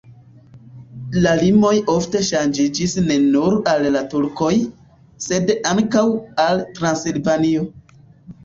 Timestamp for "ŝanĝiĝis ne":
2.29-3.17